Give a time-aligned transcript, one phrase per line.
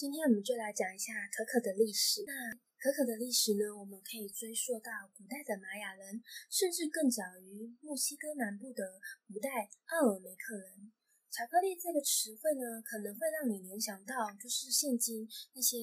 [0.00, 2.24] 今天我们就来讲一下可可的历史。
[2.24, 2.32] 那
[2.80, 8.96] 可可的历史呢，我们可以追溯到古代的玛雅人，甚至更早于墨西哥南部的
[9.28, 10.90] 古代奥尔梅克人。
[11.28, 15.76] 巧克力这个词汇呢，可能会让你联想到就是现今那些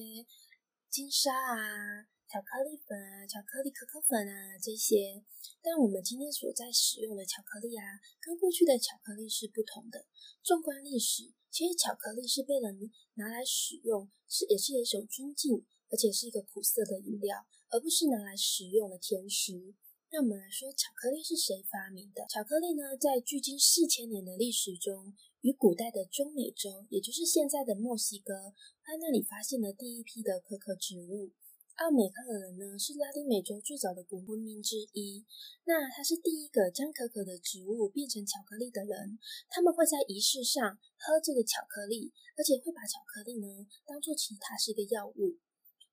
[0.90, 5.22] 金沙啊、巧克力粉啊、巧克力可可粉啊这些。
[5.62, 10.06] 但我们今天所在使用的巧克力啊，跟过去的巧克力是不同的。
[10.42, 15.66] 纵观历史，其实巧克力是被人拿来使用，是也是一种尊敬。
[15.90, 19.74] 而且是一个苦涩的饮料，而不是拿来食用的甜食。
[20.10, 22.26] 那我们来说，巧克力是谁发明的？
[22.28, 28.52] 巧克力呢，在距今四千年的历史中，与古代的中美洲，也就是现在的墨西哥，
[28.84, 31.32] 在那里发现了第一批的可可植物。
[31.78, 35.24] 奥美克人呢，是拉丁美洲最早的古文明之一。
[35.62, 39.16] 那他是第一个将可可的植物变成巧克力的人。
[39.48, 43.46] 他们会在仪式上喝这个巧克力，而且会把巧克力呢
[43.86, 45.38] 当做其他是一个药物。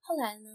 [0.01, 0.49] 后来呢，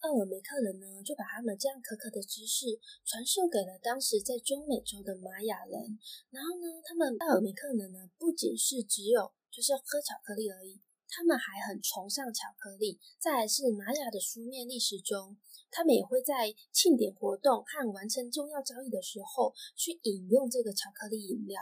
[0.00, 5.98] 奥尔梅克人呢就把他们这样可可的知识传授给了当时在中美洲的玛雅人。
[6.28, 10.78] 然后呢，他们奥尔梅克人呢不仅是只有就是喝巧克力而已，
[11.14, 12.98] 他们还很崇尚巧克力。
[13.20, 15.36] 再来是玛雅的书面历史中，
[15.70, 21.60] 他们也会在庆典活动和完成重要交易的时候去饮用这个巧克力饮料。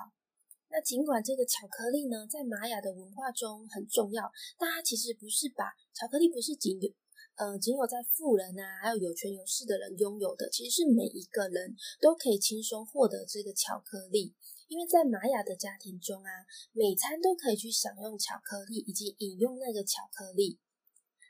[0.71, 6.91] 那尽管这个巧克力呢在玛雅的文化中很重要，但它其实不是把巧克力不是仅有。
[7.37, 14.35] 呃，仅有在富人啊，还有有权有势的人拥有的，其实是每一个人都可以轻松获得这个巧克力。
[14.73, 16.31] 因为在玛雅的家庭中啊，
[16.73, 20.59] 每餐都可以去享用巧克力以及饮用那个巧克力。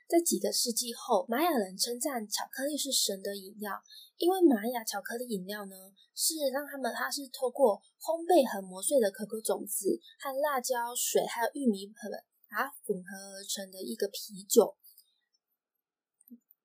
[0.07, 3.83] 在几个世纪后，玛雅人称赞巧克力是神的饮料，
[4.15, 5.75] 因为玛雅巧克力饮料呢，
[6.15, 12.09] 是让他们它是透过烘焙和磨碎的可可种子和辣椒水还有玉米粉
[12.47, 14.77] 它混合而成的一个啤酒。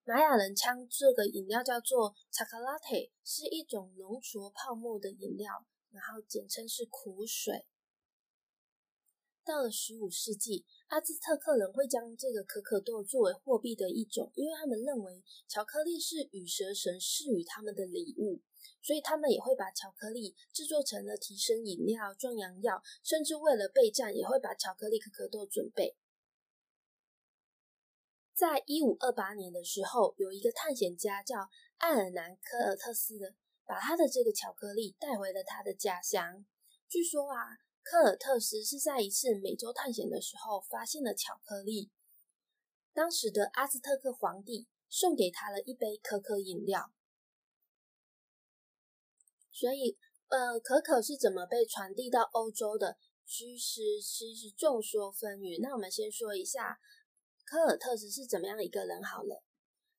[0.04, 7.66] 玛雅人称这个饮料叫做 chocolate，是一种浓稠泡沫的饮料，然后简称是苦水。
[9.44, 18.42] 到了十五世纪，阿兹特克人会将这个可可豆作为货币的一种，因为他们认为巧克力是羽蛇神赐予他们的礼物，
[18.82, 25.96] 所以他们也会把巧克力制作成了提神饮料、壮阳药，甚至为了备战，也会把巧克力可可豆准备。
[28.34, 31.48] 在一五二八年的时候，有一个探险家叫
[31.78, 33.34] 艾尔南科尔特斯的，
[33.68, 36.46] 把他的这个巧克力带回了他的家乡。
[36.88, 41.90] 据说啊，科尔特斯是在一次美洲探险的时候发现了巧克力。
[42.94, 46.90] 当时的阿兹特克皇帝送给他了一杯可可饮料。
[49.52, 52.96] 所以，呃，可可是怎么被传递到欧洲的？
[53.26, 55.60] 其实其实众说纷纭。
[55.60, 56.80] 那我们先说一下。
[57.44, 59.02] 科尔特斯是怎么样一个人？
[59.02, 59.42] 好了，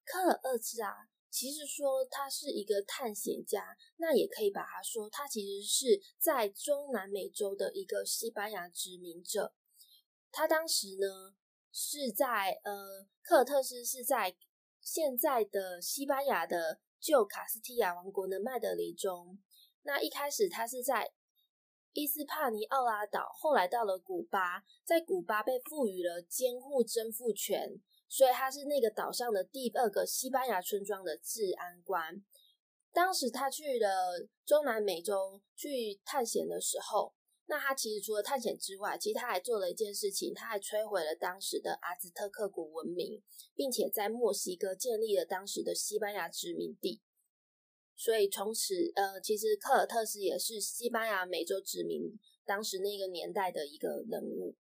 [0.05, 0.93] 科尔厄兹啊，
[1.29, 9.53] 其实说他是一个探险家，那也可以把他说他其实是在中南美洲的一个西班牙殖民者。
[10.31, 11.35] 他当时呢
[11.71, 14.35] 是在呃，科尔特斯是在
[14.81, 19.39] 现在的西班牙的旧卡斯蒂亚王国的麦德里中。
[19.83, 21.11] 那一开始他是在。
[21.93, 32.21] 伊斯帕尼奥拉岛，后来到了古巴，在古巴被赋予了监护征服权，所以他是那个岛上的第二个西班牙村庄的治安官。
[32.91, 37.13] 当时他去了中南美洲去探险的时候，
[37.45, 43.21] 那他其实除了探险之外，其实他还做了一件事情，他还摧毁了当时的阿兹特克古文明，
[43.53, 47.01] 并且在墨西哥建立了当时的西班牙殖民地。
[47.95, 54.55] 所以从此，呃，其实科尔特斯也是西班牙美洲殖民当时那个年代的一个人物。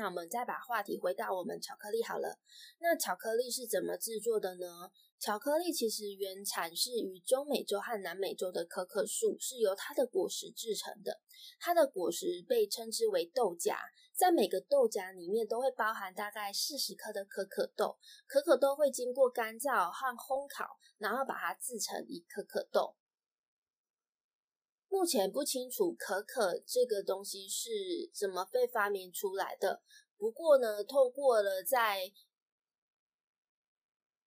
[0.00, 2.38] 那我们再把话题回到我们巧克力好了。
[2.78, 4.90] 那巧克力是怎么制作的呢？
[5.18, 11.20] 巧克力其实原产是于中美洲和南美洲的可可树，是由它的果实制成的。
[11.58, 13.76] 它的果实被称之为豆荚，
[14.16, 17.98] 在每个豆荚里面都会包含大概四十颗的可可豆。
[18.26, 20.64] 可可豆会经过干燥和烘烤，
[20.96, 22.96] 然后把它制成一可可豆。
[24.90, 27.70] 目前不清楚可可这个东西是
[28.12, 29.82] 怎么被发明出来的。
[30.18, 32.12] 不过呢，透过了在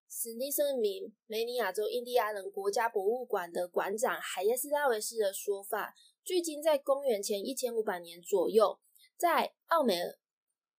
[0.09, 5.93] 史密森明梅尼亚州印第安人国家博物馆的馆长海耶斯拉维斯的说法，
[6.23, 8.79] 距今在公元前一千五百年左右，
[9.17, 10.17] 在奥美尔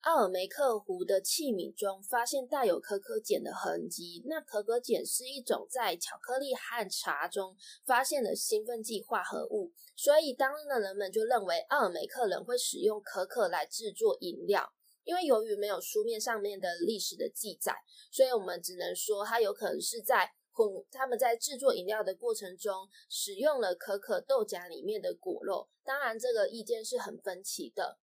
[0.05, 4.23] 奥尔梅克湖的器皿中发现带有可可碱的痕迹。
[4.27, 7.57] 那可可碱是一种在巧克力和茶中
[7.87, 14.75] 发现的兴奋剂化合物，所以当日的人们就认为奥尔梅克人会使用可可来制作饮料。
[15.05, 17.75] 因为由于没有书面上面的历史的记载，
[18.11, 25.67] 所以我们只能说它有可能是在混他们在制作饮料的过程中使用了可可豆荚里面的果肉。
[25.83, 27.99] 当然，这个意见是很分歧的。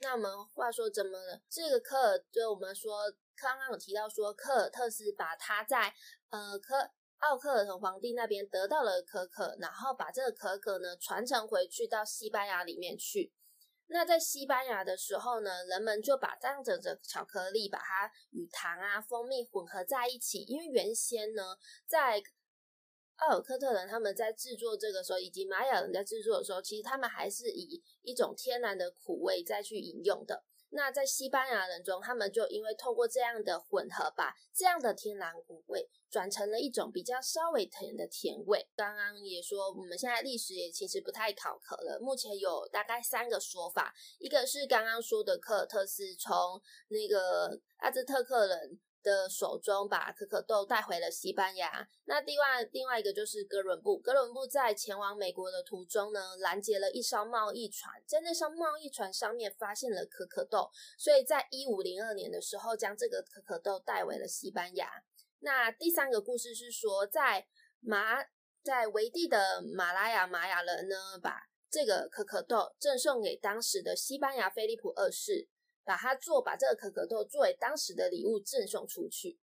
[0.00, 1.40] 那我们话说怎么了？
[1.48, 5.94] 这个科尔，就我们说刚刚有提到说，科尔特斯把他在
[6.30, 13.32] 呃科奥克尔特皇帝那边得到了可可，然后把这个可可呢传承回去到西班牙里面去。
[13.88, 20.40] 那在西班牙的时候呢，人们就把这样子的巧克力，把它与糖啊、蜂蜜混合在一起。
[20.40, 21.56] 因为原先呢，
[21.86, 22.20] 在
[23.16, 30.44] 奥尔科特人他们在制作这个时候，以及玛雅人在制作的时候，其实他们还是以一种天然的苦味再去饮用的。
[30.70, 38.68] 那在西班牙人中，他们就因为透过这样的混合，把这样的天然苦味转成了一种比较稍微甜的甜味。
[38.74, 42.00] 刚刚也说，我们现在历史也其实不太考核了。
[42.00, 51.88] 目前有大概三个说法，一个是刚刚说的科尔特斯从那个阿兹特克人的手中把可可豆带回了西班牙。
[52.06, 60.68] 那另外另外一个就是哥伦布，哥伦布在前往美国的途中呢，拦截了一艘贸易船，在那艘贸易船上面发现了可可豆，
[60.98, 64.90] 所以在一五零二年的时候将这个可可豆带回了西班牙。
[65.38, 67.46] 那第三个故事是说，在
[67.78, 68.24] 马
[68.64, 75.48] 在维蒂的马拉雅玛雅人呢，把这个可可豆赠送给当时的西班牙菲利普二世。
[75.86, 79.38] 把它做，把这个可可豆作为当时的礼物赠送出去。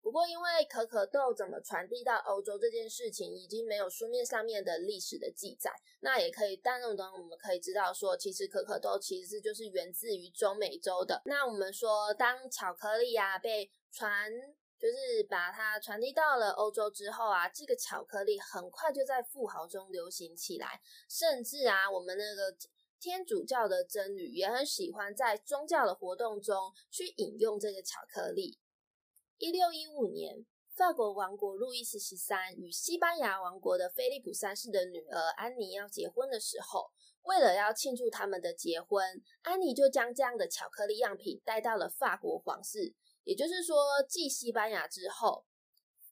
[0.00, 5.70] 不过，因为可可豆怎么传递到欧洲这件事情，已经没有书面上面的历史的记载。
[6.00, 6.94] 那也可以，但是我
[7.24, 11.20] 们可以知道说，其实可可豆其实就是源自于中美洲的。
[11.26, 14.30] 那我们说，当巧克力啊被传，
[14.78, 22.56] 就是把它传递到了欧洲之后啊，这个巧克力很快就在富豪中流行起来，甚至啊，我们那个。
[23.04, 28.58] 天主教的僧侣也很喜欢在宗教的活动中去饮用这个巧克力。
[29.36, 36.92] 一六一五年，法国王国路易斯十三与西班牙王国的菲利普三世的女儿安妮要结婚的时候，
[37.24, 42.94] 为了要庆祝他们的结婚，安妮就将这样的巧克力样品带到了法国皇室。
[43.24, 43.76] 也就是说，
[44.08, 45.44] 继西班牙之后，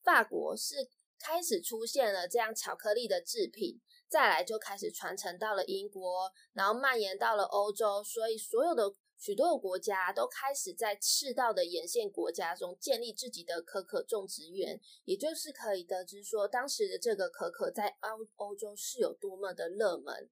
[0.03, 3.81] 法国是开始出现了这样巧克力的制品。
[4.13, 20.29] 再来就开始传承到了英国，然后蔓延到了欧洲，所以所有的许多的国家都开始在赤道的沿线国家中建立自己的可可种植园，也就是可以得知说，当时的这个可可在欧欧洲是有多么的热门。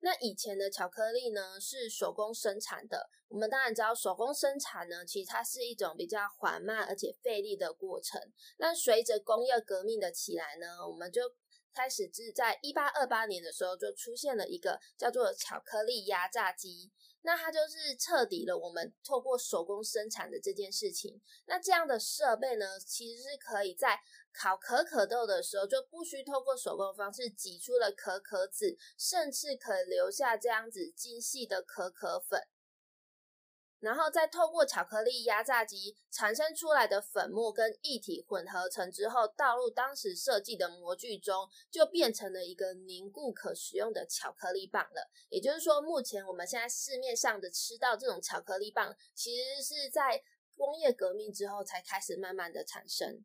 [0.00, 3.08] 那以前的巧克力呢，是手工生产的。
[3.28, 8.20] 我们当然知道，手工生产呢，其实它是一种比较缓慢而且费力的过程。
[8.58, 11.22] 那随着工业革命的起来呢，我们就
[11.72, 16.90] 开始是在一八二八年的时候，就出现了一个叫做巧克力压榨机。
[17.22, 21.20] 那它就是彻底了我们透过手工生产的这件事情。
[21.44, 24.00] 那这样的设备呢，其实是可以在
[24.32, 32.40] 烤可可豆的时候，就不需透过手工方式挤出了可可籽，甚至可留下这样子精细的可可粉。
[33.80, 45.10] 然后再透过巧克力压榨机产生出来的粉末跟液体混合成之后，倒入当时设计的模具中，就变成了一个凝固可食用的巧克力棒了。
[45.30, 50.22] 也就是说，目前我们现在市面上的吃到这种巧克力棒，其实是在
[50.54, 53.24] 工业革命之后才开始慢慢的产生。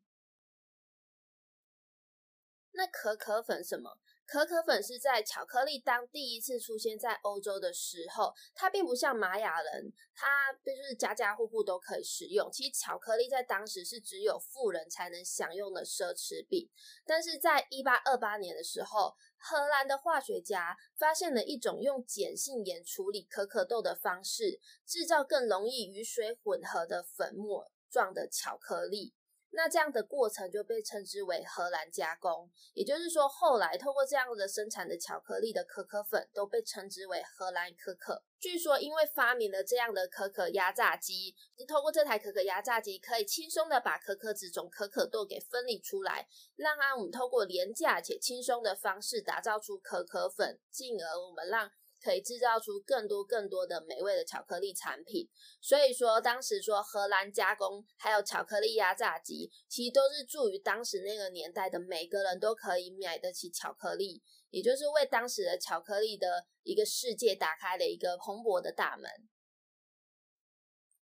[2.76, 3.98] 那可可粉什么？
[4.26, 12.50] 可可粉是在巧克力当第一次出现在欧洲的时候，它并不像玛雅人，它就是家家户户都可以食用。
[12.50, 16.68] 其实巧克力在当时是只有富人才能享用的奢侈品。
[17.06, 29.14] 但是在一八二八年的时候，荷兰的化学家发现了一种用碱性盐处理可可豆的方式，制造更容易与水混合的粉末状的巧克力。
[29.50, 38.22] 那这样的过程就被称之为荷兰加工，也就是说，后来透过这样的生产的巧克力的可可粉都被称之为荷兰可可。
[38.38, 41.34] 据说，因为发明了这样的可可压榨机，
[41.66, 51.70] 透过这台可可压榨机，可以轻松的把可可籽从可可豆给分离出来，让它我们透过廉价且轻松的方式打造出可可粉，进而我们让。
[52.06, 55.28] 可以制造出更多更多的美味的巧克力产品，
[55.60, 69.10] 所以说当时说荷兰加工还有巧克力压榨机，其实都是助于当时那个年代的每个人都可以买得起巧克力，也就是为当时的巧克力的一个世界打开了一个蓬勃的大门。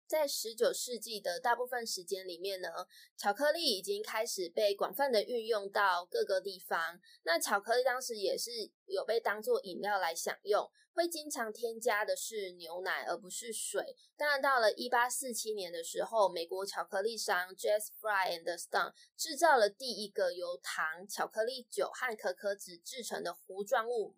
[0.07, 2.69] 在十九世纪的大部分时间里面呢，
[3.17, 6.99] 巧克力已经开始被广泛的运用到各个地方。
[7.23, 8.51] 那巧克力当时也是
[8.85, 13.95] 有被当做饮料来享用，会经常添加的是牛奶而不是水。
[14.15, 24.15] 当然，到了一八四七年的时候，美国巧克力商 Jess Fry and Stone 制造了第一个由糖、巧克力酒和可可脂制成的糊状物，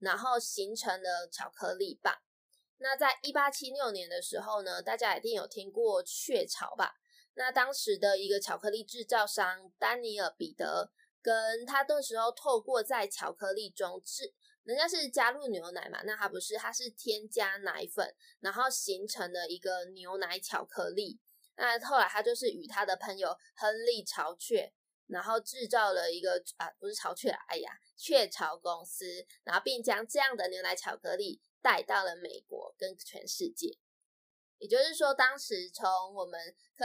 [0.00, 2.18] 然后形成了巧克力棒。
[2.78, 6.94] 那在一八七六年的时候呢，大家一定有听过雀巢吧？
[7.34, 10.90] 那当时的一个巧克力制造商丹尼尔彼得，
[11.22, 14.32] 跟他那时候透过在巧克力中制，
[14.64, 21.20] 人家是加入牛奶嘛，那他不是，他是添加奶粉，然后形成了一个牛奶巧克力。
[21.56, 24.72] 那后来他就是与他的朋友亨利巢雀，
[25.06, 31.40] 然后制造了一个啊，不是巢雀啦，哎呀，雀巢公司，然后并将这样的牛奶巧克力。
[31.60, 33.76] 带到了美国跟全世界，
[34.58, 36.84] 也就是说，当时从我们科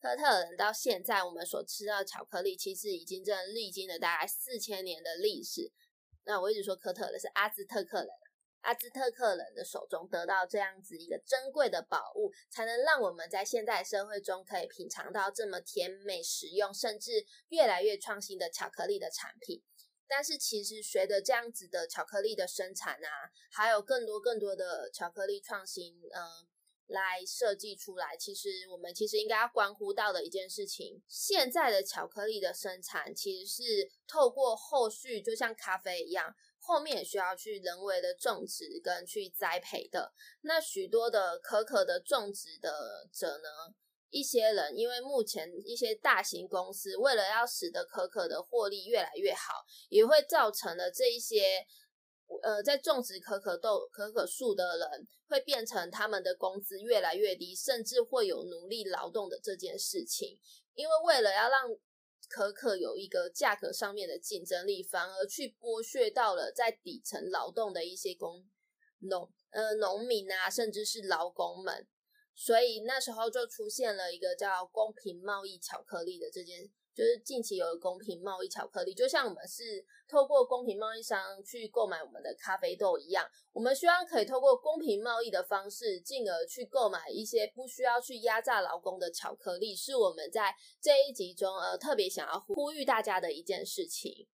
[0.00, 5.72] 科特人到现在，我们所吃到的巧克力，其实已经真的历经了大概四千年的历史。
[6.24, 8.08] 那我一直说科特人是阿兹特克人，
[8.60, 19.62] 阿兹特克人的手中得到这样子一个珍贵的宝物，才能让我们在现代社会中可以品尝到这么甜美、实用，甚至越来越创新的巧克力的产品。
[20.16, 23.08] 但是其实随着这样子的巧克力的生产啊，
[23.50, 26.46] 还有更多更多的巧克力创新，嗯、
[26.86, 28.16] 来设计出来。
[28.16, 40.12] 其实我们其实应该要关乎到的一件事情，现在的巧克力的生产其实是透过后续，就像咖啡一样，后面也需要去人为的种植跟去栽培的。
[40.42, 43.74] 那许多的可可的种植的者呢，
[44.14, 49.54] 一些人因为目前一些大型公司为了要使得可可的获利越来越好，
[49.88, 51.66] 也会造成了这一些
[52.40, 60.38] 呃在种植可可豆、可可树的人会变成他们的工资越来越低，甚至会有奴隶劳动的这件事情。
[60.74, 61.68] 因为为了要让
[62.28, 68.48] 可可有一个价格上面的竞争力，反而去剥削到了在底层劳动的一些工
[69.00, 71.88] 农呃农民啊，甚至是劳工们。
[72.34, 94.26] 所以那时候就出现了一个叫公平贸易巧克力的这件，就是近期有公平贸易巧克力，就像我们是透过公平贸易商去购买我们的咖啡豆一样，我们希望可以透过公平贸易的方式，进而去购买一些不需要去压榨劳工的巧克力，是我们在这一集中呃特别想要呼吁大家的一件事情。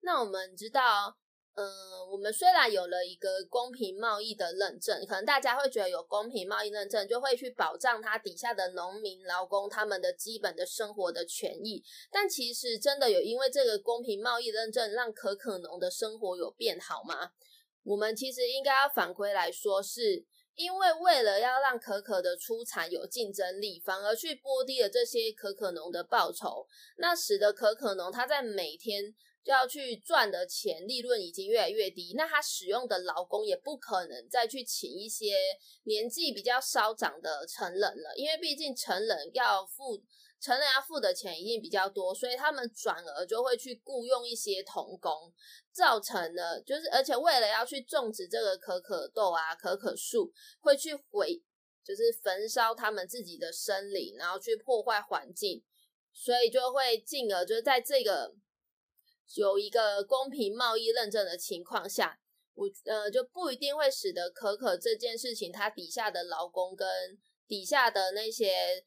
[0.00, 1.16] 那我们知道。
[1.56, 1.64] 嗯，
[2.12, 17.30] 我们虽然有了一个公平贸易的认证，可能大家会觉得有公平贸易认证就会去保障它底下的农民劳工他们的基本的生活的权益，但其实真的有因为这个公平贸易认证让可可农的生活有变好吗？
[17.84, 26.66] 我们其实应该要反归来说，是因为为了要让可可的出产有竞争力，反而去剥低了这些可可农的报酬，
[26.98, 29.14] 那使得可可农他在每天。
[29.46, 35.36] 就要去赚的钱利润已经越来越低，那他使用的劳工也不可能再去请一些
[35.84, 40.02] 年纪比较稍长的成人了，因为毕竟成人要付
[40.40, 45.32] 成人要付的钱已经比较多，所以他们转而就会去雇佣一些童工，
[45.70, 51.40] 造成了就是而且为了要去种植这个可可豆啊可可树，会去毁
[51.84, 55.62] 就是焚烧他们自己的森林，然后去破坏环境，
[56.12, 58.34] 所以就会进而就是在这个。
[59.34, 62.20] 有一个公平贸易认证的情况下，
[62.54, 68.84] 我呃就不一定会使得可可这件事情，它底下的劳工跟底下的那些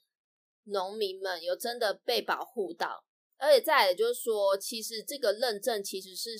[0.63, 3.03] 农民们有真的被保护到，
[3.37, 6.31] 而且再来就是说，其实这个认证其实是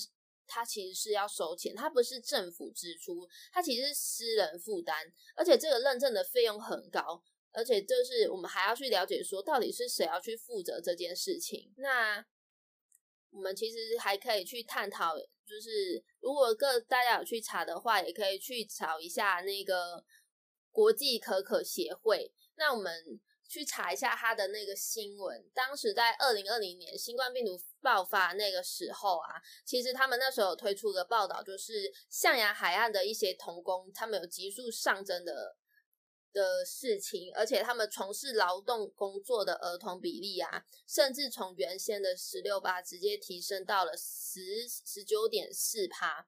[0.46, 4.96] 它其实是要收钱，它不是政府支出，它其实是私人负担，
[5.36, 12.24] 而且这个认证的费用很高，而且就是我们还要去了解说，到底是谁要去负责这件事情，那。
[13.30, 20.04] 我们其实还可以去探讨，就是如果各大家有去查的话，也可以去找一下那个
[20.70, 22.32] 国际可可协会。
[22.56, 25.48] 那我们去查一下它的那个新闻。
[25.54, 35.56] 当时在二零二零年新冠病毒爆发那个时候啊，其实他们那时候有推出的报道，就是象牙海岸的一些童工，他们有急速上升的。
[36.32, 46.26] 的事情，而且他们从事劳动工作的儿童比例啊，甚至从原先的十六趴直接提升到了十十九点四趴。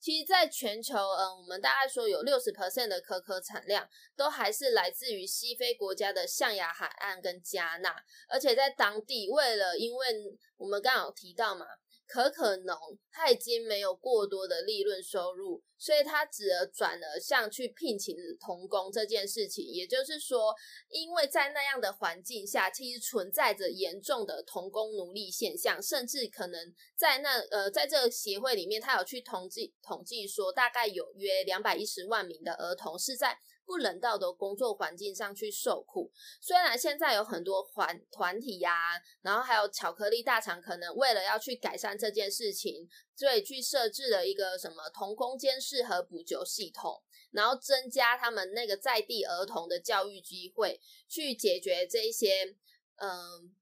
[0.00, 7.94] 其实，在全球，嗯，我们大概说有六十 percent 的可可产量都还是来自于西非国家的象牙海岸跟加纳，
[8.28, 11.66] 而且在当地，为了因为我们刚好提到嘛。
[12.12, 12.76] 可可农
[13.10, 19.64] 他已经没有过多的利润收入，所以他只得转而向去聘请童工这件事情。
[19.64, 20.54] 也就是说，
[20.90, 33.38] 因为在那样的环境下，其实存在着严重的童工奴隶现象，甚至可能在那呃，在这个协会里面，他有去统计统计说，大概有约两百一十万名的儿童是在。
[33.72, 36.12] 不人道的工作环境上去受苦，
[36.42, 42.86] 虽然现在有很多团团体呀、然后还有巧克力大厂，可能为了要去改善这件事情，
[43.16, 52.54] 所以去设置了一个什么同工监视和补救系统，然后增加他们那个在地儿童的教育机会，去解决这一些
[52.96, 53.56] 嗯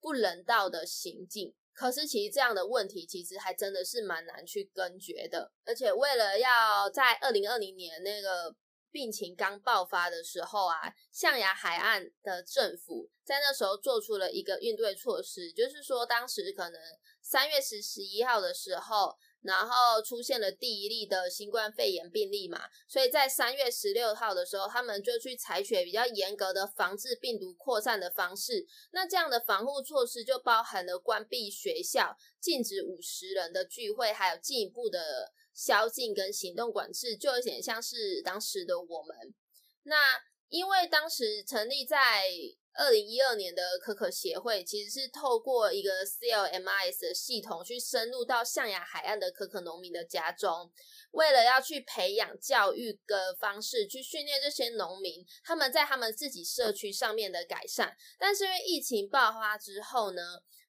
[0.00, 1.52] 不人道的行径。
[1.74, 8.54] 可是其实这样的问题，其实还真的是蛮难去根绝的，而且为了要在二零二零年那个。
[8.90, 16.80] 病情刚爆发的时候啊，象牙海岸的政府在那时候做出了一个应对措施，就是说当时可能
[17.20, 28.66] 三月十十一号的时候，然后出现了第一例的新冠肺炎病例嘛，所以在三月十六号的时候，他们就去采取比较严格的防治病毒扩散的方式。
[28.92, 35.32] 那这样的防护措施就包含了关闭学校、禁止五十人的聚会，还有进一步的。
[35.58, 39.34] 宵禁跟行动管制就有点像是当时的我们。
[39.82, 39.96] 那
[40.48, 42.30] 因为当时成立在
[42.74, 50.72] 二零一二年的可可协会，其实是透过一个 CLMIS 的系统去深入到象牙海岸的可可农民的家中，
[51.10, 57.96] 为了要去培养教育的方式，去训练这些农民他们在他们自己社区上面的改善。
[58.16, 60.22] 但是因为疫情爆发之后呢，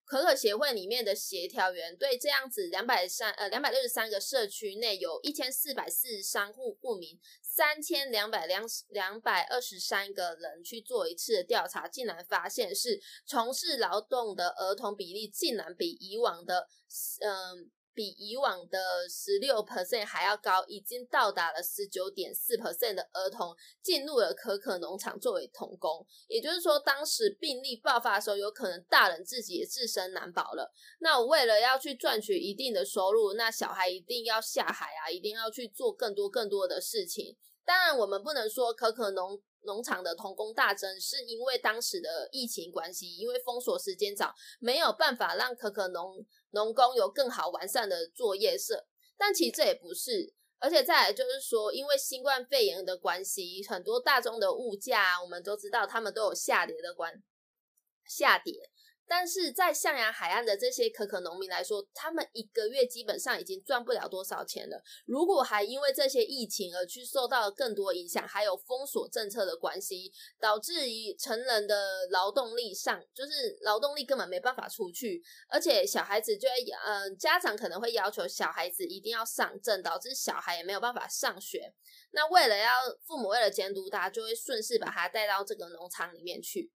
[0.10, 16.68] 可可协会里面的协调员对这样子两百三呃两百六十三个社区内有一千四百四十三户户民，三千两百两两百二十三个人去做一次的调查，竟然发现是从事劳动的儿童比例竟然比以往的
[17.22, 17.72] 嗯。
[18.00, 26.08] 比以往的十六 percent 还要高，已经到达了十九点四 percent 的儿童进入了可可农场作为童工。
[26.30, 30.74] 也就是说，当时病例爆发的时候，有可能大人自己也自身难保了。
[31.00, 37.36] 那为了要去赚取一定的收入，那小孩一定要下海啊，一定要去做更多更多的事情。
[37.66, 46.26] 当然，我们不能说可可农农场的童工大增是因为当时的疫情关系，因为封锁时间早，没有办法让可可农。
[46.52, 48.86] 农工有更好完善的作业社，
[49.18, 57.24] 但其实这也不是，而且再来就是说，因为新冠肺炎的关系，很多大宗的物价，我们都知道，他们都有下跌的关
[58.06, 58.70] 下跌。
[59.10, 64.80] 但是在象牙海岸的这些可可农民来说，他们一个月基本上已经赚不了多少钱了。
[65.08, 81.74] 如果还因为这些疫情而去受到更多影响，还有封锁政策的关系，导致于成人的劳动力上，就是劳动力根本没办法出去，而且小孩子就会，嗯、家长可能会要求小孩子一定要上阵，导致小孩也没有办法上学。
[82.12, 82.72] 那为了要
[83.08, 86.72] 父母为了监督他，就会顺势把他带到这个农场里面去。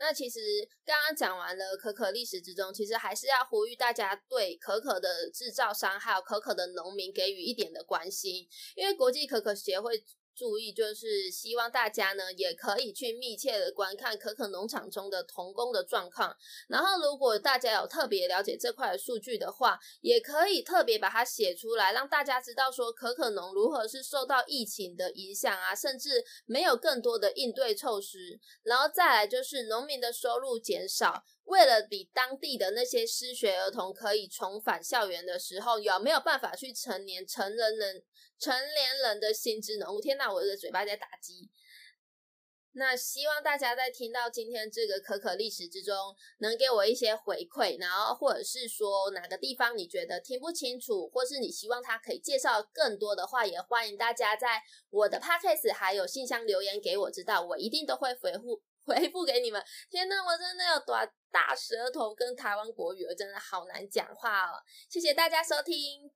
[0.00, 0.40] 那其实
[0.84, 10.04] 刚刚讲完了可可历史之中，其实还是要呼吁大家对可可的制造商还有可可的农民给予一点的关心，因为国际可可协会。
[10.34, 16.34] 注意，就是希望大家呢也可以去密切的观看可可农场中的童工的状况。
[16.68, 28.40] 然后，如果大家有特别了解这块的数据的话，也可以特别把它写出来，让大家知道说可可农如何是受到疫情的影响啊，甚至没有更多的应对措施。
[28.62, 31.24] 然后再来就是农民的收入减少。
[31.50, 38.04] 为了比当地的那些失学儿童可以重返校园的时候，有没有办法去成年成人人
[38.38, 39.92] 成年人的心智呢？
[39.92, 41.50] 我天哪，我的嘴巴在打击。
[42.74, 58.62] 那希望大家在听到今天这个可可历史之中，能给我一些回馈，然后或者是说哪个地方你觉得听不清楚，或是你希望他可以介绍更多的话，也欢迎大家在我的 podcast 还有信箱留言给我知道，我一定都会回复。
[58.86, 59.62] 回复给你们。
[59.90, 60.96] 天呐，我真的有多
[61.30, 64.62] 大舌头，跟台湾国语真的好难讲话哦。
[64.88, 66.10] 谢谢大家收听。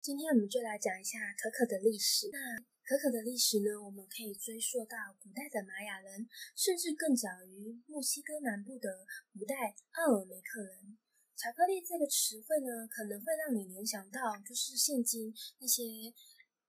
[0.00, 2.28] 今天我们就来讲一下可可的历史。
[2.32, 2.38] 那
[2.84, 10.96] 可可的历史呢，我们可以追溯到古代的玛雅人，甚至更早于墨西哥南部的古代奥尔梅克人。
[11.36, 15.82] 巧克力这个词汇呢，可能会让你联想到就是现今那些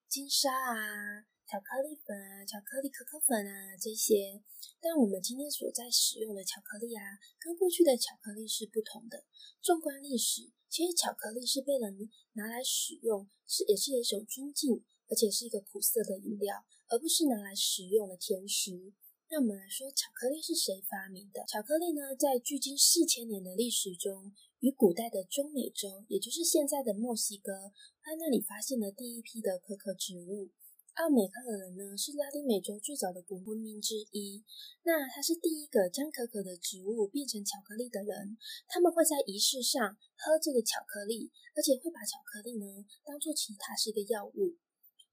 [0.08, 1.26] 金沙啊。
[1.50, 4.40] 巧克力粉啊，巧克力可可粉啊，这些，
[4.80, 7.02] 但我们今天所在使用的巧克力啊，
[7.40, 9.26] 跟过去的巧克力是不同的。
[9.60, 18.94] 纵观历史，其实巧克力是被人拿来使用，是也是一种尊敬，而且是一个苦涩的饮料，而不是拿来食用的甜食。
[19.32, 21.44] 那我们来说，巧克力是谁发明的？
[21.48, 27.74] 巧克力呢，在距今四千年的历史中，与古代的中美洲，也就是现在的墨西哥，
[28.06, 30.52] 在那里发现了第一批的可可植物。
[31.00, 34.44] 奥美克人呢，是拉丁美洲最早的古文明之一。
[34.84, 38.36] 那他是第一个将可可的植物变成巧克力的人。
[38.68, 44.60] 他们会在仪式上喝这个巧克力，而且会把巧克力呢当做其他是一个药物。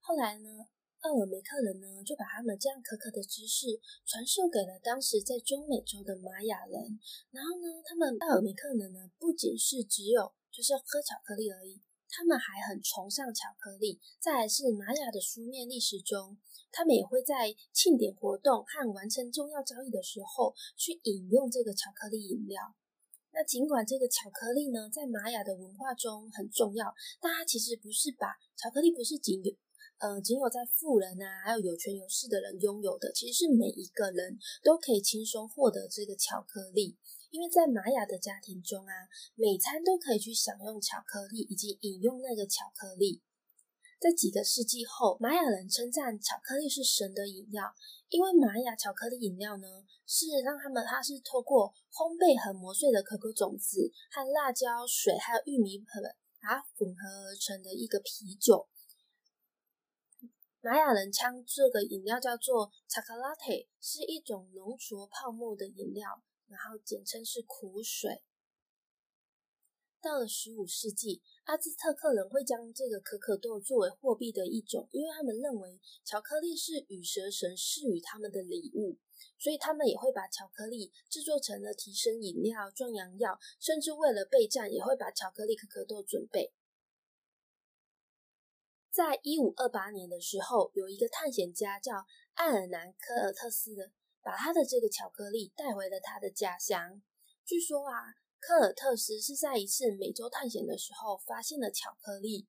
[0.01, 0.67] 后来呢，
[1.07, 6.99] 奥尔梅克人呢，就把他们这样可可的知识传授给了当时在中美洲的玛雅人。
[7.31, 13.99] 然后呢，他们奥尔梅克人呢，不仅是只有就是喝巧克力而已，他们还很崇尚巧克力。
[14.19, 16.37] 再来是玛雅的书面历史中，
[16.71, 22.75] 他们也会在庆典活动和完成重要交易的时候去饮用这个巧克力饮料。
[23.31, 29.53] 那尽管这个巧克力呢，在玛雅的文化中很重要，但它其实不是把巧克力不是仅有。
[29.99, 36.95] 呃，仅有在富人啊，还有有权有势的人拥有的，其实是每一个人都可以轻松获得这个巧克力。
[37.29, 38.93] 因为在玛雅的家庭中啊，
[39.35, 43.21] 每餐都可以去享用巧克力，以及饮用那个巧克力。
[43.99, 47.73] 在几个世纪后，玛雅人称赞巧克力是神的饮料，
[48.09, 49.67] 因为玛雅巧克力饮料呢，
[50.05, 56.03] 是让他们它是透过烘焙和磨碎的可可种子和辣椒水，还有玉米粉
[56.39, 58.69] 把它混合而成的一个啤酒。
[60.61, 68.23] 玛雅人称这个饮料叫做 chocolate，是一种浓稠泡沫的饮料，然后简称是苦水。
[69.99, 78.97] 到了十五世纪，阿兹特克人会将这个可可豆作为货币的一种，因为他们认为巧克力是羽蛇神赐予他们的礼物，
[79.39, 86.53] 所以他们也会把巧克力制作成了提神饮料、壮阳药，甚至为了备战，也会把巧克力可可豆准备。
[88.91, 92.05] 在一五二八年的时候，有一个探险家叫
[92.35, 93.91] 艾尔南科尔特斯的，
[94.27, 97.01] 把他的这个巧克力带回了他的家乡。
[97.45, 98.11] 据说啊，
[98.41, 102.45] 科尔特斯是在一次美洲探险的时候发现了巧克力。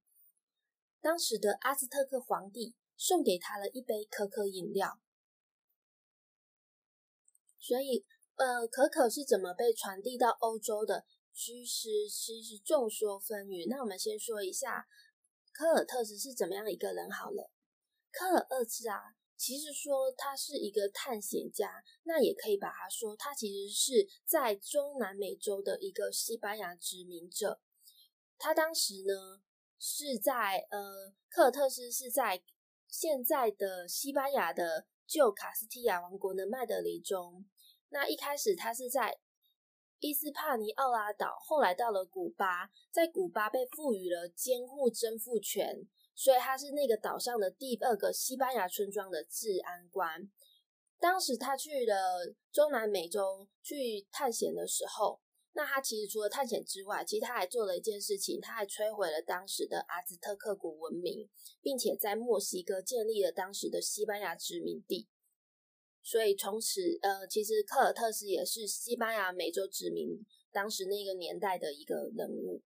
[1.00, 5.00] 当时的阿兹特克皇帝送给他了一杯可可饮料。
[7.60, 11.04] 所以，呃，可可是怎么被传递到欧洲的？
[11.32, 13.68] 其实其实众说纷纭。
[13.70, 14.88] 那我们先说一下。
[15.52, 17.08] 科尔特斯是怎么样一个人？
[17.08, 17.52] 好了，
[18.10, 27.60] 科尔厄兹啊，其实说他是一个探险家，那也可以把他说他其实是在中南美洲的一个西班牙殖民者。
[28.36, 29.40] 他当时呢
[29.78, 32.42] 是在呃，科尔特斯是在
[32.88, 37.46] 现在的西班牙的旧卡斯蒂亚王国的麦德里中。
[37.90, 39.20] 那一开始他是在。
[40.00, 50.28] 伊斯帕尼奥拉岛后来到了古巴，在古巴被赋予了监护征服权，所以他是那个岛上的第二个西班牙村庄的治安官。
[50.98, 55.20] 当时他去了中南美洲去探险的时候，
[55.52, 61.30] 那他其实除了探险之外，其实他还做了一件事情，他还摧毁了当时的阿兹特克古文明，
[61.62, 65.06] 并且在墨西哥建立了当时的西班牙殖民地。
[66.02, 72.60] 所以从此，呃，其实科尔特斯也是西班牙美洲殖民当时那个年代的一个人物。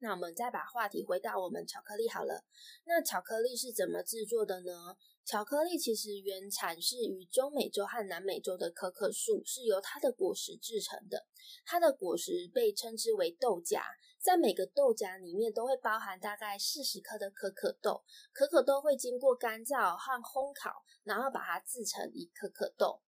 [0.00, 2.44] 那我们再把话题回到我们巧克力好了。
[2.84, 4.96] 那巧克力是怎么制作的呢？
[5.24, 11.26] 巧克力其实原产是于中美洲和南美洲的可可树，是由它的果实制成的。
[11.66, 13.80] 它的果实被称之为豆荚。
[14.20, 23.00] 在每个豆荚里面都会包含大概四十颗的可可豆，可可豆会经过干燥和烘烤，然后把它制成一可可豆。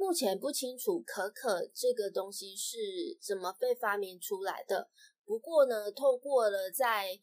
[0.00, 2.78] 目前不清楚可可这个东西是
[3.20, 4.88] 怎么被发明出来的，
[5.26, 7.20] 不过呢，透过了在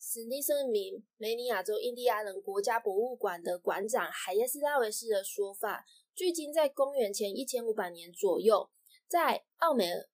[0.00, 8.70] 史蒂森明梅尼亚州印第安人国家博物馆的馆长海耶斯拉维斯的说法，距今在公元前一千五百年左右。
[9.06, 10.08] 在奥美尔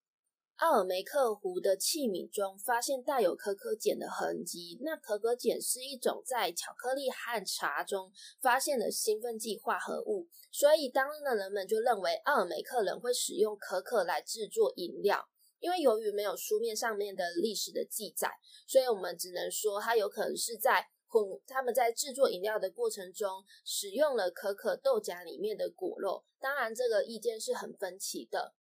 [0.62, 4.78] 奥尔梅克湖的器皿中发现带有可可碱的痕迹。
[4.82, 15.28] 那可可碱是一种在巧克力和茶中发现的兴奋剂化合物，所以当日的人们就认为奥尔梅克人会使用可可来制作饮料。
[15.58, 18.30] 因为由于没有书面上面的历史的记载，
[18.68, 26.24] 所以我们只能说它有可能是在混他们在制作饮料的过程中使用了可可豆荚里面的果肉。
[26.38, 28.54] 当然，这个意见是很分歧的。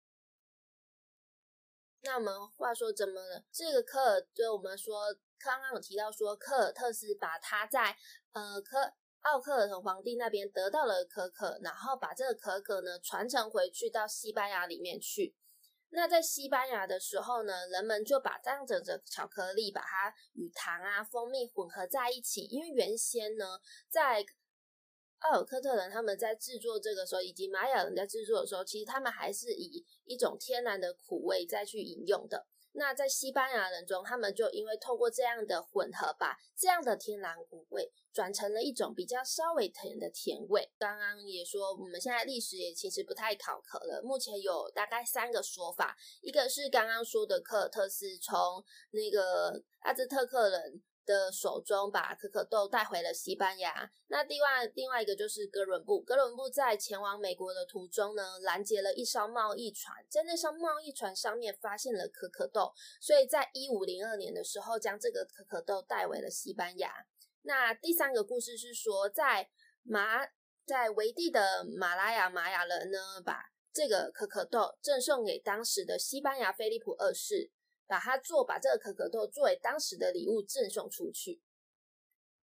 [2.03, 3.43] 那我们话说怎么了？
[3.51, 7.95] 这个科尔，就我们说刚刚有提到说，科尔特斯把他在
[8.33, 15.35] 呃科奥克尔滕皇帝那边得到了可可，然后把这个可可呢传承回去到西班牙里面去。
[15.93, 23.59] 那在西班牙的时候呢，人们就把这样子的巧克力把它与糖啊、蜂蜜混合在一起，因为原先呢，
[23.89, 24.25] 在
[25.21, 32.47] 奥尔科特人他们在制作这个时候，以及玛雅人在制作的时候，其实他们还是以一种天然的苦味再去饮用的。
[32.73, 40.71] 那在西班牙人中，他们就因为透过这样的混合，把这样的天然苦味转成了一种比较稍微甜的甜味。
[40.79, 44.01] 刚刚也说，我们现在历史也其实不太考核了。
[44.01, 50.81] 目前有大概三个说法，一个是刚刚说的科尔特斯从那个阿兹特克人。
[51.05, 53.91] 的手中把可可豆带回了西班牙。
[54.07, 66.91] 那另外另外一个就是哥伦布，哥伦布在前往美国的途中呢，拦截了一艘贸易船，在那艘贸易船上面发现了可可豆，所以在一五零二年的时候将这个可可豆带回了西班牙。
[67.43, 69.49] 那第三个故事是说，在
[69.83, 70.27] 马
[70.65, 77.51] 在维蒂的马拉雅玛雅人呢，把这个可可豆赠送给当时的西班牙菲利普二世。
[77.91, 81.41] 把它做，把这个可可豆作为当时的礼物赠送出去。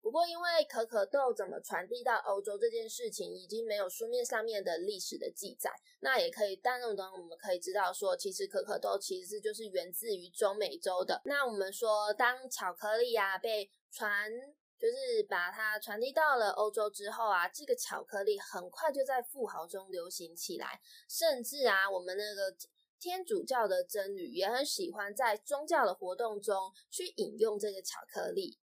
[0.01, 5.71] 不过，因为可可豆怎么传递到欧洲这件事情，已经没有书面上面的历史的记载。
[6.01, 11.23] 那也可以，但是我们可以知道说，其实可可豆其实就是源自于中美洲的。
[11.25, 14.29] 那我们说，当巧克力啊被传，
[14.77, 22.53] 就是把它传递到了欧洲之后啊，这个巧克力很快就在富豪中流行起来，甚至啊，我们那个。
[22.99, 28.59] 天主教的僧侣也很喜欢在宗教的活动中去饮用这个巧克力。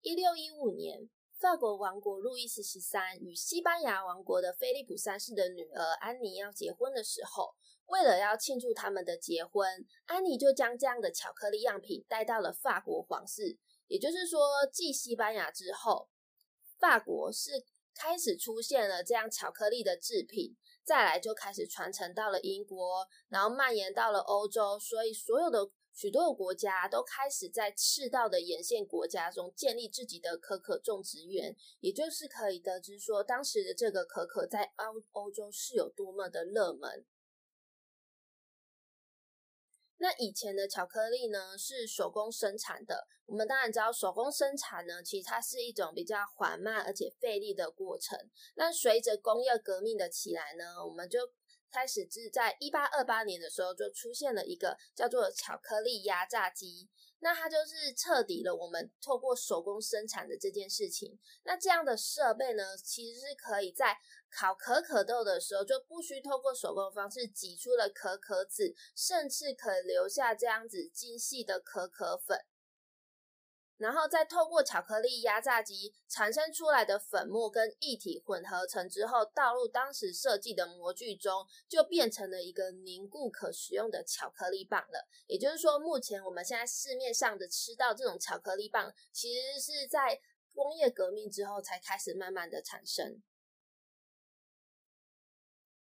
[0.00, 7.54] 一六一五年，法国王国路易十三与西班牙王国的菲利普三世的女儿安妮要结婚的时候，
[7.86, 13.58] 为了要庆祝他们的结婚，安妮就将这样的巧克力样品带到了法国皇室。
[13.88, 14.40] 也就是说，
[14.72, 16.08] 继西班牙之后，
[16.78, 20.56] 法国是开始出现了这样巧克力的制品。
[20.90, 37.06] 再来就开始传承到了英国，然后蔓延到了欧洲，所以所有的许多的国家都开始在赤道的沿线国家中建立自己的可可种植园，也就是可以得知说，当时的这个可可在欧欧洲是有多么的热门。
[40.00, 43.06] 那以前的巧克力呢，是手工生产的。
[43.26, 48.18] 我们当然知道，手工生产呢，其实它是一种比较缓慢而且费力的过程。
[48.56, 51.20] 那随着工业革命的起来呢，我们就
[51.70, 56.88] 开始是在一八二八年的时候，就出现了一个叫做巧克力压榨机。
[57.22, 61.18] 那它就是彻底了我们透过手工生产的这件事情。
[61.44, 63.94] 那这样的设备呢，其实是可以在
[64.30, 72.38] 烤可可豆的时候，就不需透过手工方式挤出了可可籽，甚至可留下这样子精细的可可粉。
[73.76, 85.08] 然后再透过巧克力压榨机产生出来的粉末跟液体混合成之后，倒入当时设计的模具中，就变成了一个凝固可食用的巧克力棒了。
[85.26, 90.20] 也就是说，目前我们现在市面上的吃到这种巧克力棒，其实是在
[90.52, 93.22] 工业革命之后才开始慢慢的产生。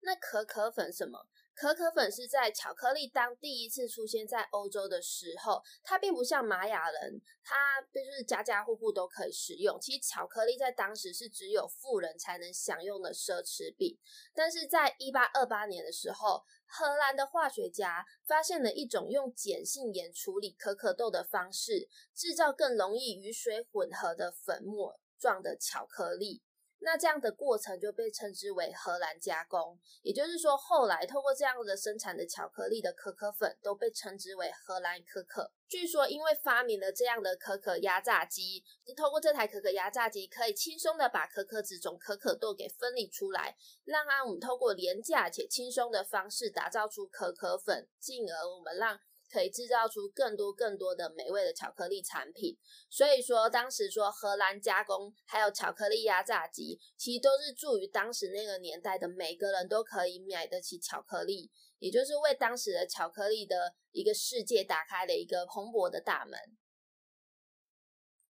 [0.08, 1.20] 那可可粉什么？
[1.54, 9.78] 可可粉是在巧克力当第一次出现在欧洲的时候，它并不像玛雅人，它就是家家户户都可以使用。
[9.82, 13.98] 其实巧克力在当时是只有富人才能享用的奢侈品。
[14.34, 26.44] 但是在一八二八年的时候，荷兰的化学家发现了一种用碱性盐处理可可豆的方式，制造更容易与水混合的粉末状的巧克力。
[26.80, 35.52] 那这样的过程就被称之为荷兰加工，也就是说，后来透过这样的生产的巧克力的可可粉都被称之为荷兰可可。
[35.68, 38.64] 据说，因为发明了这样的可可压榨机，
[38.96, 49.00] 透过这台可可压榨机，可以轻松的把可可籽种可可豆给分离出来，让我们透过廉价且轻松的方式打造出可可粉，进而我们让。
[49.32, 52.58] 可以制造出更多更多的美味的巧克力产品，
[52.90, 66.40] 所以说当时说荷兰加工还有巧克力压榨机，其实都是助于当时那个年代的每个人都可以买得起巧克力，也就是为当时的巧克力的一个世界打开了一个蓬勃的大门。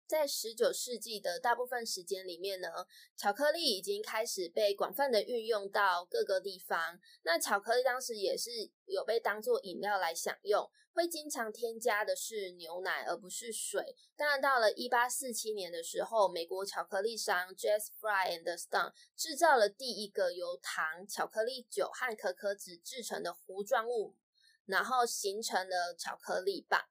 [0.07, 2.69] 在十九世纪的大部分时间里面呢，
[3.17, 6.99] 巧克力已经开始被广泛的运用到各个地方。
[7.23, 13.97] 那巧克力当时也是有被当做饮料来享用，会经常添加的是牛奶而不是水。
[14.15, 24.15] 当然，到了一八四七年的时候，美国巧克力商 Jess Fry and Son 制造了第一个由糖、巧克力酒和可可脂制成的糊状物，
[24.65, 26.81] 然后形成了巧克力棒。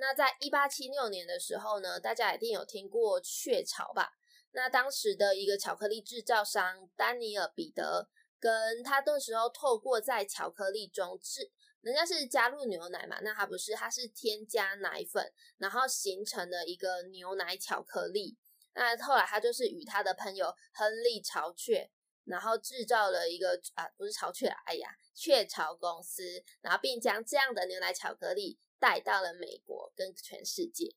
[0.00, 4.12] 那在一八七六年的时候呢，大家一定有听过雀巢吧？
[4.52, 8.08] 那当时的一个巧克力制造商丹尼尔彼得，
[8.38, 18.36] 跟他那时候透过在巧克力中制人家是加入牛奶嘛，那它不是，它是添加奶粉，然后形成了一个牛奶巧克力。
[18.74, 21.90] 那后来他就是与他的朋友亨利巢雀，
[22.24, 26.22] 然后制造了一个啊，不是巢雀，哎呀，雀巢公司，
[26.60, 30.94] 然后并将这样的牛奶巧克力带到了美国跟全世界。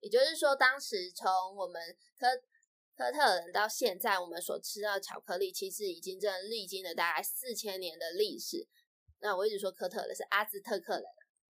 [0.00, 2.26] 也就是说，当时从我们科
[2.96, 8.66] 科特人到现在，我们所吃到的巧克力，其实已经真的历经了大概四千年的历史。
[9.20, 11.04] 那我一直说科特尔人是阿兹特克人。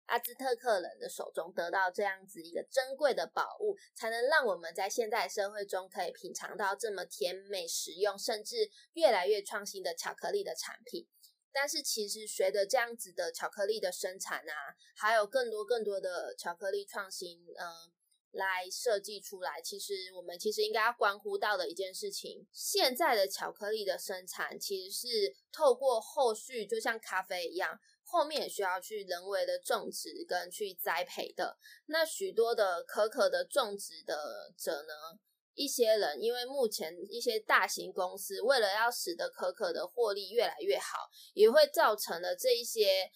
[0.07, 11.07] 阿兹特克人的手中得到这样子一个珍贵的宝物，才能让我们在现代社会中可以品尝到这么甜美、实用，甚至越来越创新的巧克力的产品。
[11.53, 14.53] 但是，其实随着这样子的巧克力的生产啊，
[14.95, 17.91] 还有更多更多的巧克力创新，嗯、呃，
[18.31, 27.79] 来设计出来，其实我们其实应该要关乎到的一件事情，现在的巧克力的生产其实是透过后续，就像咖啡一样。
[28.03, 31.57] 后面也需要去人为的种植跟去栽培的。
[31.85, 35.17] 那许多的可可的种植的者呢，
[35.62, 43.10] 一些人因为目前一些大型公司为了要使得可可的获利越来越好，也会造成了这一些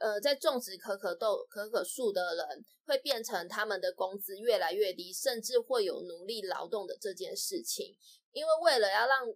[0.00, 7.96] 呃在种植可可豆、可可树的人会变成他们的工资越来越低，甚至会有奴隶劳动的这件事情。
[8.32, 9.26] 因为为了要让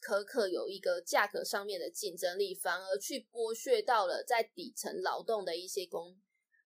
[0.00, 6.16] 可可有一个价格上面的竞争力，反而去剥削到了在底层劳动的一些工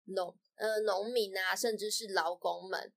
[0.04, 2.92] 农呃农民啊，甚至是劳工们，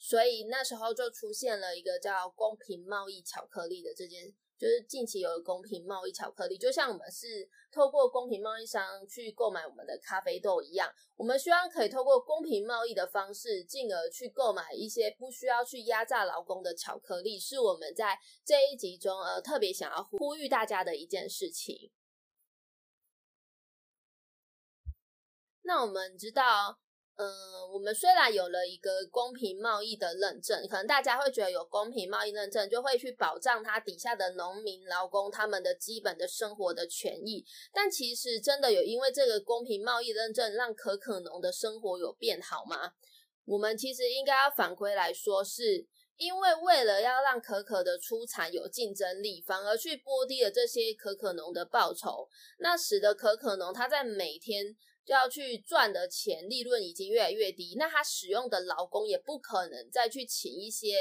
[0.00, 4.34] 所以那时候就出现了一个叫公平贸易巧克力的这件。
[4.58, 10.86] 就是近期有公平贸易巧克力，就像我们是透过公平贸易商去购买我们的咖啡豆一样，
[11.16, 21.90] 我们希望可以透过公平贸易的方式，进而去购买一些不需要去压榨劳工的巧克力，是我们在这一集中呃特别想要呼吁大家的一件事情。
[25.62, 26.80] 那我们知道。
[27.20, 42.94] 嗯，我们虽然有了一个公平贸易的认证，可能大家会觉得有公平贸易认证就会去保障他底下的农民劳工他们的基本的生活的权益，但其实真的有因为这个公平贸易认证让可可农的生活有变好吗？
[43.44, 52.26] 我们其实应该要反归来说，是因为为了要让可可的出产有竞争力，反而去剥低了这些可可农的报酬，
[52.60, 54.74] 那使得可可农他在每天。
[55.12, 60.96] 要去赚的钱，利润已经越来越低，那他使用的劳工也不可能再去请一些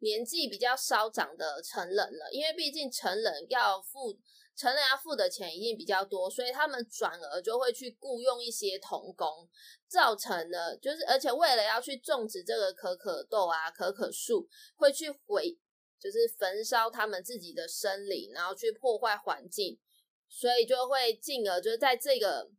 [0.00, 4.18] 年纪比较稍长的成人了，因为毕竟成人要付
[4.54, 9.48] 成人要付的钱已经比较多，所以他们转而就会去雇佣一些童工，
[9.88, 14.46] 造成了就是而且为了要去种植这个可可豆啊、可可树，
[14.76, 15.58] 会去毁
[15.98, 19.78] 就是焚烧他们自己的森林，然后去破坏环境，
[20.28, 22.50] 所以就会进而就是在这个。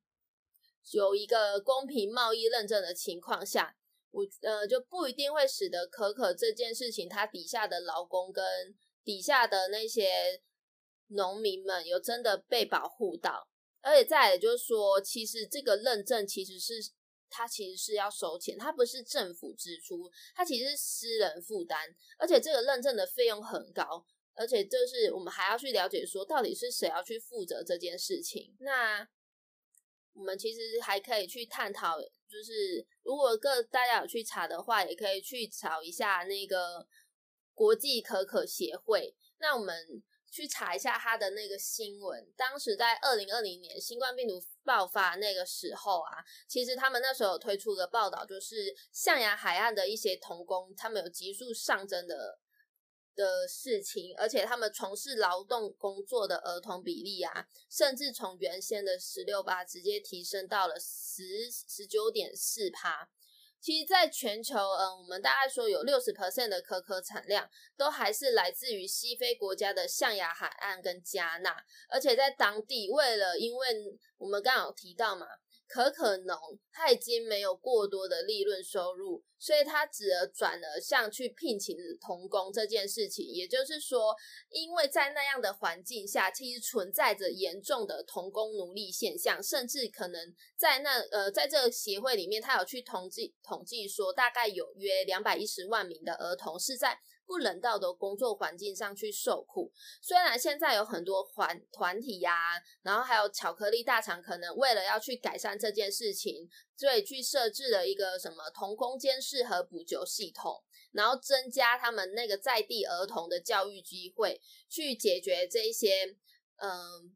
[0.91, 3.75] 有一个公平贸易认证的情况下，
[4.11, 8.43] 我呃就不一定会使得可可这件事情，它底下的劳工跟
[9.03, 10.41] 底下的那些
[11.07, 13.47] 农民们有真的被保护到，
[13.81, 16.73] 而且再来就是说，其实这个认证其实是
[17.29, 29.07] 它其实是要收钱，它不是政府支出，它其实是私人负担，而且这个认证的费用很高，而且就是我们还要去了解说到底是谁要去负责这件事情，那。
[30.15, 36.87] 我们其实还可以去探讨，就是如果各大家有去查的话，也可以去找一下那个
[37.53, 39.13] 国际可可协会。
[39.39, 40.01] 那我们
[40.31, 42.25] 去查一下他的那个新闻。
[42.37, 52.39] 当时在二零二零年新冠病毒爆发那个时候啊，其实他们那时候有推出的报道，就是象牙海岸的一些童工，他们有急速上升的。
[53.15, 63.09] 的事情，而且他们从事劳动工作的儿童比例啊，甚至从原先的十六趴直接提升到了十十九点四趴。
[63.61, 73.67] 其实，在全球，嗯，我们大概说有六十 percent 的可可产量都还是来自于西非国家的象牙海岸跟加纳，而且在当地，为了因为
[74.17, 75.25] 我们刚刚有提到嘛。
[75.75, 76.37] 可可农
[76.71, 83.25] 他已经没有过多的利润收入，所以他只能转而向去聘请童工这件事情。
[83.27, 84.15] 也就是说，
[84.49, 96.97] 因为在那样的环境下，其实存在着严重的童工奴隶现象，甚至可能在那呃，在这个协会里面，他有去统计统计说，大概有约两百一十万名的儿童是在。
[97.25, 99.71] 不人道的工作环境上去受苦。
[100.01, 116.15] 虽然现在有很多团团体呀、然后还有巧克力大厂，可能为了要去改善这件事情，所以去设置了一个什么童工监视和补救系统，然后增加他们那个在地儿童的教育机会，去解决这一些
[116.57, 117.15] 嗯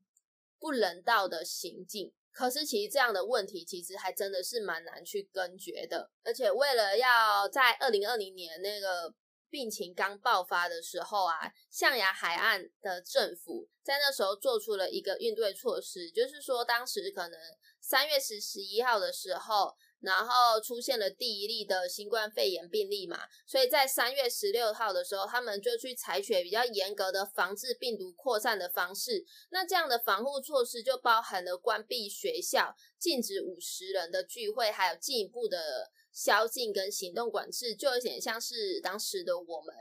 [0.60, 2.14] 不人道的行径。
[2.32, 9.14] 可是其实这样的问题其实还真的是蛮难去根绝的，而且为了要在二零二零年那个
[9.50, 17.40] 病情刚爆发的时候啊，象牙海岸的政府在那时候做出了一个应对措施，就是说当时可能
[17.80, 19.76] 三月十十一号的时候。
[20.02, 29.26] 然后出现了第一例的新冠肺炎病例嘛，所以在三月十六号的时候，他们就去采取比较严格的防治病毒扩散的方式。
[29.50, 39.74] 那这样的防护措施就包含了关闭学校、禁止五十人的聚会，还有进一步的宵禁跟行动管制，就有点像是当时的我们。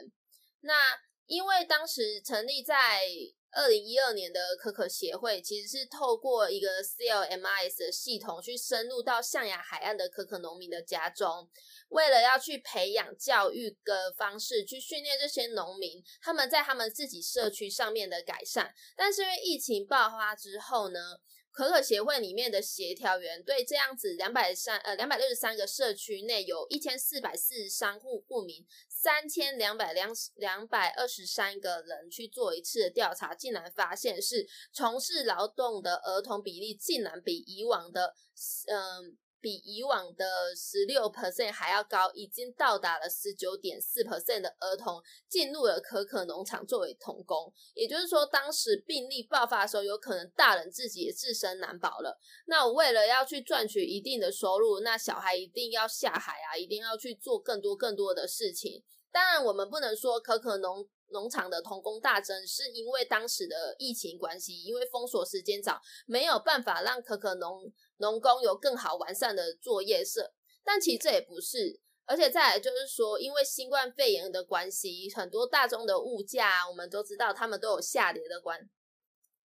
[0.61, 3.03] 那因为当时成立在
[3.51, 11.51] 二零一二年的可可协会其实是透过一个 CLMIS 的系统去深入到象牙海岸的可可农民的家中，
[11.89, 18.73] 为了要去培养教育的方式，去训练这些农民他们在他们自己社区上面的改善。
[18.95, 21.19] 但是因为疫情爆发之后呢，
[21.59, 28.65] 可可协会里面的协调员对这样子两百三呃两百六十三个社区内有一千四百四十三户户民。
[28.89, 38.15] 三千两百两两百二十三个人去做一次的调查，竟然发现是从事劳动的儿童比例竟然比以往的，
[38.69, 39.19] 嗯。
[39.41, 47.53] 比以往的十六 percent 还要高，已经到达了十九点四 percent 的儿童进入了可可农场作为童工。
[47.75, 52.19] 也就是说，当时病例爆发的时候，有可能大人自己也自身难保了。
[52.47, 58.83] 那我为了要去赚取一定的收入，那小孩一定要下海啊，一定要去做更多更多的事情。
[59.11, 70.33] 当然，我们不能说可可农农场的童工大增是因为当时的疫情关系，因为封锁时间早，没有办法让可可农农工有更好完善的作业社。
[70.65, 78.69] 但其实这也不是，而且再来就是说，因为新冠肺炎的关系，很多大宗的物价，我们都知道他们都有下跌的关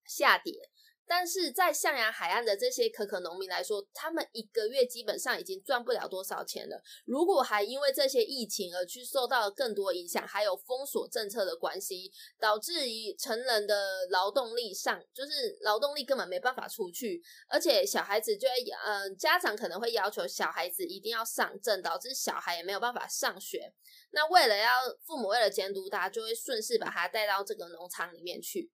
[0.05, 0.69] 下跌。
[1.07, 6.81] 但是在象牙海岸的这些可可农民来说，他们一个月基本上已经赚不了多少钱了。
[7.05, 18.53] 如果还因为这些疫情而去受到更多影响，还有封锁政策的关系，导致于成人的劳动力上，就是劳动力根本没办法出去，而且小孩子就会，
[18.85, 23.73] 嗯、家长可能会要求小孩子一定要上阵，导致小孩也没有办法上学。
[24.11, 24.69] 那为了要
[25.05, 28.71] 父母为了监督他，就会顺势把他带到这个农场里面去。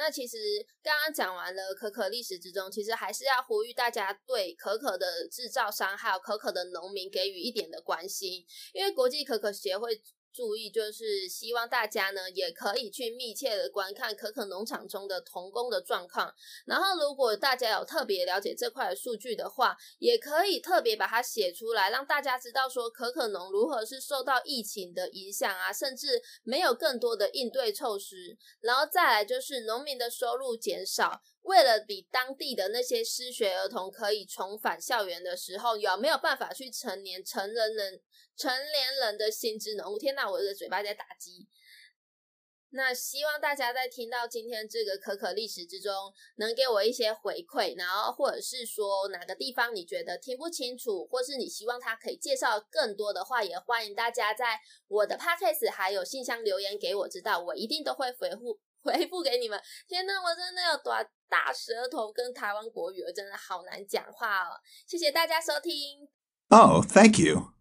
[0.00, 0.38] 那其实
[0.82, 8.42] 刚刚讲完了可可历史之中，其实还是要呼吁大家对可可的制造商还有可可的农民给予一点的关心，
[8.72, 10.00] 因为国际可可协会。
[10.32, 16.34] 注意，就是希望大家呢也可以去密切的观看可可农场中的童工的状况。
[16.66, 28.38] 然后，如果大家有特别了解这块数据的话，也可以特别把它写出来，让大家知道说可可农如何是受到疫情的影响啊，甚至没有更多的应对措施。
[28.60, 31.22] 然后再来就是农民的收入减少。
[31.42, 38.00] 为了比当地的那些失学儿童可以重返校园的时候，有没有办法去成年成人人
[38.36, 39.90] 成年人的心智呢？
[39.90, 41.48] 我天哪，我的嘴巴在打击。
[42.72, 45.92] 那希望大家在听到今天这个可可历史之中，
[46.36, 58.60] 能给我一些回馈，然后或者是说哪个地方你觉得听不清楚，或是你希望他可以介绍更多的话，也欢迎大家在我的 podcast 还有信箱留言给我知道，我一定都会回复。
[58.84, 59.60] 回复给你们。
[59.86, 64.60] 天呐，我真的有短大舌头，跟台湾国语，我真的好难讲话哦。
[64.86, 66.08] 谢谢大家收听。
[66.48, 67.59] Oh, thank you.